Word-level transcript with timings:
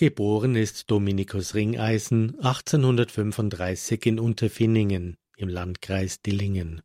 Geboren 0.00 0.54
ist 0.54 0.90
Dominikus 0.90 1.54
Ringeisen 1.54 2.34
1835 2.40 4.06
in 4.06 4.18
Unterfinningen 4.18 5.18
im 5.36 5.50
Landkreis 5.50 6.22
Dillingen. 6.22 6.80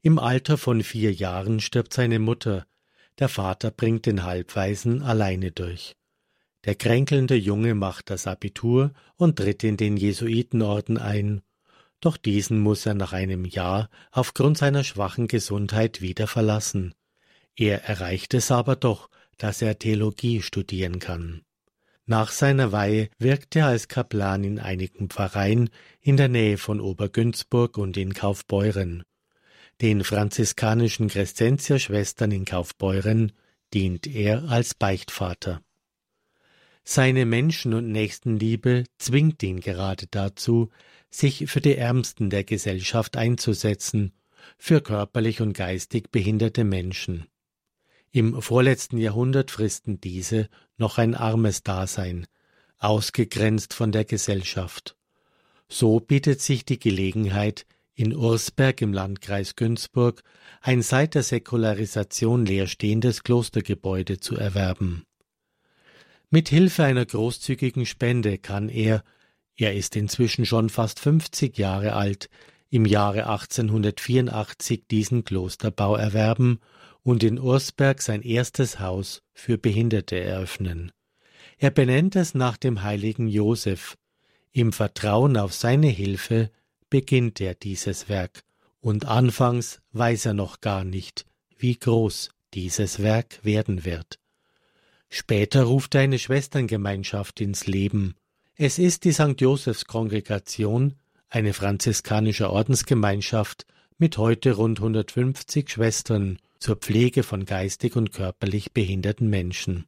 Im 0.00 0.18
Alter 0.18 0.56
von 0.56 0.82
vier 0.82 1.12
Jahren 1.12 1.60
stirbt 1.60 1.92
seine 1.92 2.18
Mutter, 2.18 2.64
der 3.18 3.28
Vater 3.28 3.70
bringt 3.70 4.06
den 4.06 4.22
Halbwaisen 4.22 5.02
alleine 5.02 5.52
durch. 5.52 5.96
Der 6.64 6.74
kränkelnde 6.74 7.34
Junge 7.34 7.74
macht 7.74 8.08
das 8.08 8.26
Abitur 8.26 8.94
und 9.16 9.36
tritt 9.36 9.62
in 9.62 9.76
den 9.76 9.98
Jesuitenorden 9.98 10.96
ein, 10.96 11.42
doch 12.00 12.16
diesen 12.16 12.58
muss 12.58 12.86
er 12.86 12.94
nach 12.94 13.12
einem 13.12 13.44
Jahr 13.44 13.90
aufgrund 14.12 14.56
seiner 14.56 14.82
schwachen 14.82 15.28
Gesundheit 15.28 16.00
wieder 16.00 16.26
verlassen. 16.26 16.94
Er 17.54 17.84
erreicht 17.84 18.32
es 18.32 18.50
aber 18.50 18.76
doch, 18.76 19.10
dass 19.36 19.60
er 19.60 19.78
Theologie 19.78 20.40
studieren 20.40 21.00
kann. 21.00 21.42
Nach 22.06 22.30
seiner 22.30 22.70
Weihe 22.70 23.08
wirkte 23.18 23.60
er 23.60 23.66
als 23.68 23.88
Kaplan 23.88 24.44
in 24.44 24.58
einigen 24.58 25.08
Pfarreien 25.08 25.70
in 26.00 26.16
der 26.16 26.28
Nähe 26.28 26.58
von 26.58 26.80
Obergünzburg 26.80 27.78
und 27.78 27.96
in 27.96 28.12
Kaufbeuren. 28.12 29.04
Den 29.80 30.04
franziskanischen 30.04 31.08
Crescentierschwestern 31.08 32.30
in 32.30 32.44
Kaufbeuren 32.44 33.32
dient 33.72 34.06
er 34.06 34.44
als 34.44 34.74
Beichtvater. 34.74 35.62
Seine 36.84 37.24
Menschen- 37.24 37.72
und 37.72 37.90
Nächstenliebe 37.90 38.84
zwingt 38.98 39.42
ihn 39.42 39.60
gerade 39.60 40.06
dazu, 40.10 40.70
sich 41.10 41.50
für 41.50 41.62
die 41.62 41.76
Ärmsten 41.76 42.28
der 42.28 42.44
Gesellschaft 42.44 43.16
einzusetzen, 43.16 44.12
für 44.58 44.82
körperlich 44.82 45.40
und 45.40 45.54
geistig 45.54 46.10
behinderte 46.12 46.64
Menschen. 46.64 47.26
Im 48.14 48.40
vorletzten 48.40 48.96
Jahrhundert 48.98 49.50
fristen 49.50 50.00
diese 50.00 50.48
noch 50.76 50.98
ein 50.98 51.16
armes 51.16 51.64
Dasein, 51.64 52.28
ausgegrenzt 52.78 53.74
von 53.74 53.90
der 53.90 54.04
Gesellschaft. 54.04 54.96
So 55.68 55.98
bietet 55.98 56.40
sich 56.40 56.64
die 56.64 56.78
Gelegenheit, 56.78 57.66
in 57.92 58.14
Ursberg 58.14 58.80
im 58.82 58.92
Landkreis 58.92 59.56
Günzburg 59.56 60.22
ein 60.60 60.80
seit 60.80 61.16
der 61.16 61.24
Säkularisation 61.24 62.46
leerstehendes 62.46 63.24
Klostergebäude 63.24 64.20
zu 64.20 64.36
erwerben. 64.36 65.04
Mit 66.30 66.48
Hilfe 66.48 66.84
einer 66.84 67.06
großzügigen 67.06 67.84
Spende 67.84 68.38
kann 68.38 68.68
er, 68.68 69.02
er 69.56 69.74
ist 69.74 69.96
inzwischen 69.96 70.46
schon 70.46 70.68
fast 70.68 71.00
50 71.00 71.58
Jahre 71.58 71.94
alt, 71.94 72.30
im 72.70 72.86
Jahre 72.86 73.26
1884 73.26 74.86
diesen 74.88 75.24
Klosterbau 75.24 75.96
erwerben 75.96 76.60
und 77.04 77.22
in 77.22 77.38
Ursberg 77.38 78.02
sein 78.02 78.22
erstes 78.22 78.80
Haus 78.80 79.22
für 79.32 79.58
Behinderte 79.58 80.18
eröffnen. 80.18 80.90
Er 81.58 81.70
benennt 81.70 82.16
es 82.16 82.34
nach 82.34 82.56
dem 82.56 82.82
heiligen 82.82 83.28
Josef. 83.28 83.96
Im 84.50 84.72
Vertrauen 84.72 85.36
auf 85.36 85.54
seine 85.54 85.88
Hilfe 85.88 86.50
beginnt 86.90 87.40
er 87.40 87.54
dieses 87.54 88.08
Werk, 88.08 88.42
und 88.80 89.06
anfangs 89.06 89.80
weiß 89.92 90.26
er 90.26 90.34
noch 90.34 90.60
gar 90.60 90.84
nicht, 90.84 91.26
wie 91.56 91.76
groß 91.76 92.30
dieses 92.54 93.02
Werk 93.02 93.44
werden 93.44 93.84
wird. 93.84 94.18
Später 95.08 95.64
ruft 95.64 95.94
er 95.94 96.02
eine 96.02 96.18
Schwesterngemeinschaft 96.18 97.40
ins 97.40 97.66
Leben. 97.66 98.14
Es 98.56 98.78
ist 98.78 99.04
die 99.04 99.12
St. 99.12 99.40
Josephs 99.40 99.84
Kongregation, 99.84 100.94
eine 101.28 101.52
franziskanische 101.52 102.50
Ordensgemeinschaft 102.50 103.66
mit 103.98 104.18
heute 104.18 104.52
rund 104.52 104.78
150 104.78 105.70
Schwestern 105.70 106.38
zur 106.64 106.76
Pflege 106.76 107.24
von 107.24 107.44
geistig 107.44 107.94
und 107.94 108.10
körperlich 108.10 108.72
behinderten 108.72 109.28
Menschen. 109.28 109.84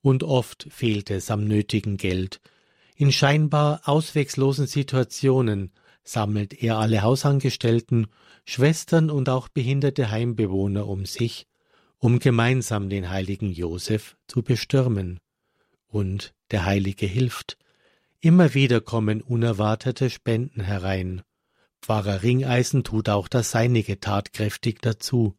Und 0.00 0.22
oft 0.22 0.68
fehlt 0.70 1.10
es 1.10 1.32
am 1.32 1.44
nötigen 1.44 1.96
Geld. 1.96 2.40
In 2.94 3.10
scheinbar 3.10 3.80
auswegslosen 3.86 4.68
Situationen 4.68 5.72
sammelt 6.04 6.62
er 6.62 6.78
alle 6.78 7.02
Hausangestellten, 7.02 8.06
Schwestern 8.44 9.10
und 9.10 9.28
auch 9.28 9.48
behinderte 9.48 10.12
Heimbewohner 10.12 10.86
um 10.86 11.06
sich, 11.06 11.48
um 11.98 12.20
gemeinsam 12.20 12.88
den 12.88 13.10
heiligen 13.10 13.50
Josef 13.50 14.16
zu 14.28 14.44
bestürmen. 14.44 15.18
Und 15.88 16.34
der 16.52 16.66
Heilige 16.66 17.06
hilft. 17.06 17.58
Immer 18.20 18.54
wieder 18.54 18.80
kommen 18.80 19.22
unerwartete 19.22 20.08
Spenden 20.08 20.60
herein. 20.60 21.22
Pfarrer 21.82 22.22
Ringeisen 22.22 22.84
tut 22.84 23.08
auch 23.08 23.26
das 23.26 23.50
Seinige 23.50 23.98
tatkräftig 23.98 24.78
dazu. 24.82 25.34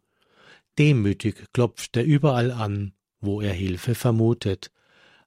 Demütig 0.77 1.45
klopft 1.53 1.97
er 1.97 2.03
überall 2.03 2.51
an, 2.51 2.93
wo 3.19 3.41
er 3.41 3.53
Hilfe 3.53 3.95
vermutet. 3.95 4.71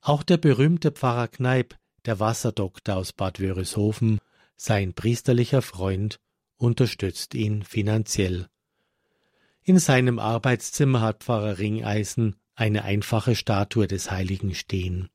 Auch 0.01 0.23
der 0.23 0.37
berühmte 0.37 0.91
Pfarrer 0.91 1.29
Kneip, 1.29 1.77
der 2.05 2.21
Wasserdoktor 2.21 2.97
aus 2.97 3.13
Bad 3.13 3.41
Wörishofen, 3.41 4.19
sein 4.57 4.95
priesterlicher 4.95 5.63
Freund, 5.63 6.21
unterstützt 6.57 7.35
ihn 7.35 7.63
finanziell. 7.63 8.49
In 9.63 9.79
seinem 9.79 10.19
Arbeitszimmer 10.19 11.01
hat 11.01 11.25
Pfarrer 11.25 11.59
Ringeisen 11.59 12.37
eine 12.55 12.85
einfache 12.85 13.35
Statue 13.35 13.87
des 13.87 14.11
Heiligen 14.11 14.55
stehen. 14.55 15.09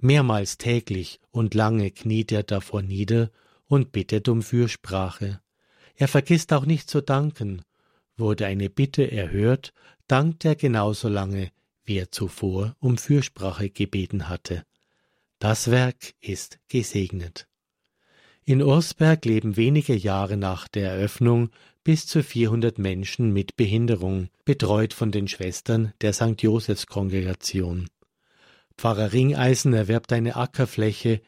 Mehrmals 0.00 0.58
täglich 0.58 1.20
und 1.30 1.54
lange 1.54 1.90
kniet 1.90 2.32
er 2.32 2.42
davor 2.42 2.82
nieder 2.82 3.30
und 3.66 3.92
bittet 3.92 4.28
um 4.28 4.42
Fürsprache. 4.42 5.40
Er 5.94 6.08
vergisst 6.08 6.52
auch 6.52 6.64
nicht 6.64 6.88
zu 6.88 7.00
danken, 7.00 7.62
Wurde 8.18 8.46
eine 8.46 8.68
Bitte 8.68 9.10
erhört, 9.10 9.72
dankt 10.08 10.44
er 10.44 10.56
genauso 10.56 11.08
lange, 11.08 11.50
wie 11.84 11.98
er 11.98 12.10
zuvor 12.10 12.76
um 12.80 12.98
Fürsprache 12.98 13.70
gebeten 13.70 14.28
hatte. 14.28 14.64
Das 15.38 15.70
Werk 15.70 16.14
ist 16.20 16.58
gesegnet. 16.68 17.46
In 18.44 18.60
Ursberg 18.60 19.24
leben 19.24 19.56
wenige 19.56 19.94
Jahre 19.94 20.36
nach 20.36 20.68
der 20.68 20.90
Eröffnung 20.90 21.50
bis 21.84 22.06
zu 22.06 22.22
400 22.22 22.78
Menschen 22.78 23.32
mit 23.32 23.56
Behinderung, 23.56 24.28
betreut 24.44 24.92
von 24.92 25.12
den 25.12 25.28
Schwestern 25.28 25.92
der 26.00 26.12
St. 26.12 26.42
Josephs 26.42 26.86
Kongregation. 26.86 27.88
Pfarrer 28.76 29.12
Ringeisen 29.12 29.74
erwerbt 29.74 30.12
eine 30.12 30.36
Ackerfläche, 30.36 31.22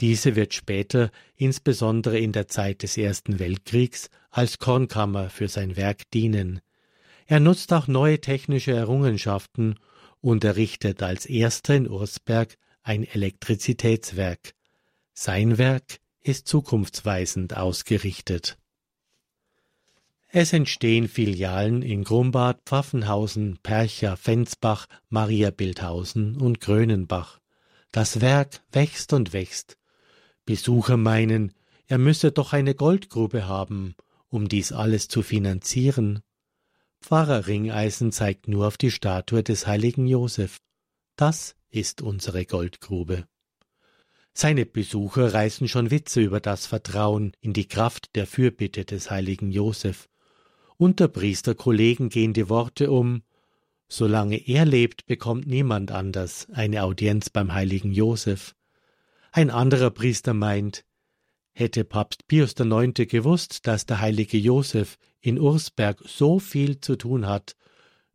diese 0.00 0.36
wird 0.36 0.54
später, 0.54 1.10
insbesondere 1.36 2.18
in 2.18 2.32
der 2.32 2.48
Zeit 2.48 2.82
des 2.82 2.96
Ersten 2.96 3.38
Weltkriegs, 3.38 4.08
als 4.30 4.58
Kornkammer 4.58 5.30
für 5.30 5.48
sein 5.48 5.76
Werk 5.76 6.10
dienen. 6.10 6.60
Er 7.26 7.40
nutzt 7.40 7.72
auch 7.72 7.88
neue 7.88 8.20
technische 8.20 8.72
Errungenschaften 8.72 9.78
und 10.20 10.44
errichtet 10.44 11.02
als 11.02 11.26
erster 11.26 11.74
in 11.74 11.88
Ursberg 11.88 12.56
ein 12.82 13.04
Elektrizitätswerk. 13.04 14.54
Sein 15.12 15.58
Werk 15.58 16.00
ist 16.22 16.48
zukunftsweisend 16.48 17.56
ausgerichtet. 17.56 18.58
Es 20.30 20.52
entstehen 20.52 21.08
Filialen 21.08 21.80
in 21.80 22.04
Grumbad, 22.04 22.60
Pfaffenhausen, 22.66 23.58
Percha, 23.62 24.16
Fensbach, 24.16 24.86
Mariabildhausen 25.08 26.36
und 26.36 26.60
Grönenbach. 26.60 27.40
Das 27.92 28.20
Werk 28.20 28.60
wächst 28.70 29.14
und 29.14 29.32
wächst. 29.32 29.78
Besucher 30.44 30.98
meinen, 30.98 31.54
er 31.86 31.96
müsse 31.96 32.30
doch 32.30 32.52
eine 32.52 32.74
Goldgrube 32.74 33.48
haben, 33.48 33.94
um 34.28 34.48
dies 34.48 34.72
alles 34.72 35.08
zu 35.08 35.22
finanzieren. 35.22 36.20
Pfarrer 37.00 37.46
Ringeisen 37.46 38.12
zeigt 38.12 38.48
nur 38.48 38.66
auf 38.66 38.76
die 38.76 38.90
Statue 38.90 39.42
des 39.42 39.66
heiligen 39.66 40.06
Josef. 40.06 40.58
Das 41.16 41.56
ist 41.70 42.02
unsere 42.02 42.44
Goldgrube. 42.44 43.26
Seine 44.32 44.66
Besucher 44.66 45.34
reißen 45.34 45.66
schon 45.68 45.90
Witze 45.90 46.20
über 46.20 46.40
das 46.40 46.66
Vertrauen 46.66 47.32
in 47.40 47.52
die 47.52 47.66
Kraft 47.66 48.14
der 48.14 48.26
Fürbitte 48.26 48.84
des 48.84 49.10
heiligen 49.10 49.50
Josef. 49.50 50.08
Unter 50.76 51.08
Priesterkollegen 51.08 52.08
gehen 52.08 52.32
die 52.32 52.48
Worte 52.48 52.90
um 52.90 53.22
Solange 53.88 54.36
er 54.36 54.66
lebt, 54.66 55.06
bekommt 55.06 55.46
niemand 55.46 55.90
anders 55.90 56.46
eine 56.52 56.82
Audienz 56.84 57.30
beim 57.30 57.54
heiligen 57.54 57.90
Josef. 57.90 58.54
Ein 59.32 59.50
anderer 59.50 59.90
Priester 59.90 60.34
meint, 60.34 60.84
hätte 61.58 61.84
Papst 61.84 62.28
Pius 62.28 62.54
IX. 62.58 62.92
gewusst, 63.08 63.66
dass 63.66 63.84
der 63.84 64.00
heilige 64.00 64.38
Josef 64.38 64.98
in 65.20 65.40
Ursberg 65.40 66.00
so 66.06 66.38
viel 66.38 66.80
zu 66.80 66.96
tun 66.96 67.26
hat, 67.26 67.56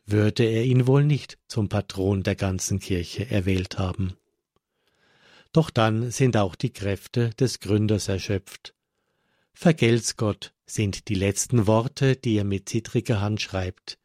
würde 0.06 0.44
er 0.44 0.64
ihn 0.64 0.88
wohl 0.88 1.04
nicht 1.04 1.38
zum 1.48 1.68
Patron 1.70 2.24
der 2.24 2.36
ganzen 2.36 2.80
Kirche 2.80 3.30
erwählt 3.30 3.78
haben. 3.78 4.16
Doch 5.52 5.70
dann 5.70 6.10
sind 6.10 6.38
auch 6.38 6.56
die 6.56 6.72
Kräfte 6.72 7.32
des 7.32 7.60
Gründers 7.60 8.08
erschöpft. 8.08 8.74
Vergelt's 9.54 10.16
Gott 10.16 10.54
sind 10.66 11.10
die 11.10 11.16
letzten 11.16 11.68
Worte, 11.68 12.16
die 12.16 12.38
er 12.38 12.44
mit 12.46 12.70
zittriger 12.70 13.22
Hand 13.22 13.42
schreibt. 13.42 14.00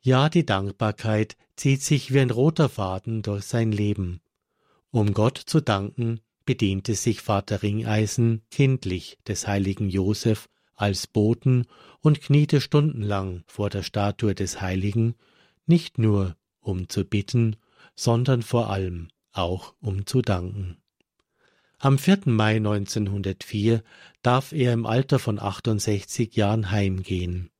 Ja, 0.00 0.28
die 0.28 0.44
Dankbarkeit 0.44 1.36
zieht 1.56 1.82
sich 1.82 2.12
wie 2.12 2.20
ein 2.20 2.30
roter 2.30 2.68
Faden 2.68 3.22
durch 3.22 3.44
sein 3.44 3.70
Leben. 3.70 4.20
Um 4.90 5.14
Gott 5.14 5.38
zu 5.38 5.60
danken, 5.60 6.20
bediente 6.44 6.94
sich 6.94 7.20
Vater 7.20 7.62
Ringeisen 7.62 8.42
kindlich 8.50 9.18
des 9.26 9.46
heiligen 9.46 9.88
Joseph 9.88 10.48
als 10.74 11.06
Boten 11.06 11.66
und 12.00 12.20
kniete 12.20 12.60
stundenlang 12.60 13.44
vor 13.46 13.70
der 13.70 13.82
Statue 13.82 14.34
des 14.34 14.60
Heiligen, 14.60 15.14
nicht 15.66 15.98
nur 15.98 16.36
um 16.60 16.88
zu 16.88 17.04
bitten, 17.04 17.56
sondern 17.94 18.42
vor 18.42 18.70
allem 18.70 19.08
auch 19.32 19.74
um 19.80 20.06
zu 20.06 20.22
danken. 20.22 20.78
Am 21.78 21.98
4. 21.98 22.22
Mai 22.26 22.56
1904 22.56 23.82
darf 24.22 24.52
er 24.52 24.72
im 24.72 24.86
Alter 24.86 25.18
von 25.18 25.38
68 25.38 26.34
Jahren 26.36 26.70
heimgehen. 26.70 27.50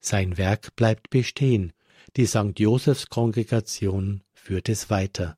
Sein 0.00 0.38
Werk 0.38 0.74
bleibt 0.76 1.10
bestehen, 1.10 1.72
die 2.16 2.26
St. 2.26 2.58
Josephs 2.58 3.08
Kongregation 3.08 4.22
führt 4.34 4.68
es 4.68 4.90
weiter. 4.90 5.37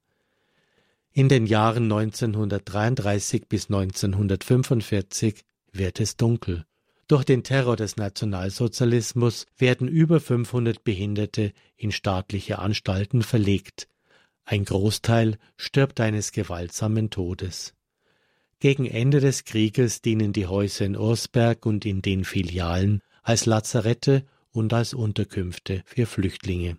In 1.13 1.29
den 1.29 1.47
Jahren 1.47 1.85
1933 1.85 3.49
bis 3.49 3.67
1945 3.67 5.43
wird 5.73 6.01
es 6.01 6.17
dunkel. 6.17 6.65
Durch 7.09 7.25
den 7.25 7.43
Terror 7.43 7.75
des 7.75 7.97
Nationalsozialismus 7.97 9.47
werden 9.59 9.89
über 9.89 10.21
500 10.21 10.85
Behinderte 10.85 11.53
in 11.77 11.91
staatliche 11.91 12.61
Anstalten 12.61 13.23
verlegt. 13.23 13.89
Ein 14.45 14.65
Großteil 14.65 15.39
stirbt 15.57 16.01
eines 16.01 16.31
gewaltsamen 16.31 17.11
Todes. 17.11 17.75
Gegen 18.61 18.87
Ende 18.87 19.19
des 19.19 19.45
Krieges 19.45 20.03
dienen 20.03 20.33
die 20.33 20.47
Häuser 20.47 20.85
in 20.85 20.97
Ursberg 20.97 21.67
und 21.67 21.85
in 21.85 22.03
den 22.03 22.25
Filialen 22.25 23.01
als 23.25 23.47
Lazarette 23.47 24.25
und 24.53 24.73
als 24.73 24.95
Unterkünfte 24.95 25.83
für 25.87 26.07
Flüchtlinge. 26.07 26.77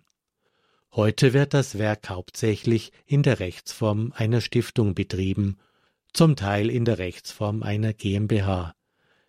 Heute 0.94 1.32
wird 1.32 1.54
das 1.54 1.78
Werk 1.78 2.10
hauptsächlich 2.10 2.92
in 3.06 3.22
der 3.22 3.40
Rechtsform 3.40 4.12
einer 4.14 4.42
Stiftung 4.42 4.94
betrieben, 4.94 5.56
zum 6.12 6.36
Teil 6.36 6.68
in 6.68 6.84
der 6.84 6.98
Rechtsform 6.98 7.62
einer 7.62 7.94
GmbH. 7.94 8.74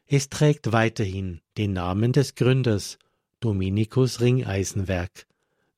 Es 0.06 0.28
trägt 0.28 0.74
weiterhin 0.74 1.40
den 1.58 1.72
Namen 1.72 2.12
des 2.12 2.36
Gründers, 2.36 3.00
Dominikus 3.40 4.20
Ringeisenwerk, 4.20 5.26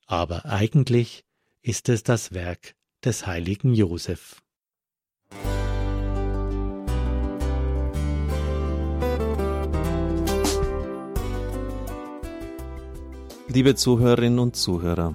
aber 0.06 0.46
eigentlich 0.46 1.22
ist 1.62 1.88
es 1.88 2.02
das 2.02 2.34
Werk 2.34 2.74
des 3.04 3.28
heiligen 3.28 3.72
Josef. 3.72 4.42
Liebe 13.46 13.76
Zuhörerinnen 13.76 14.40
und 14.40 14.56
Zuhörer, 14.56 15.14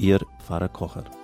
Ihr 0.00 0.20
Pfarrer 0.38 0.70
Kocher. 0.70 1.19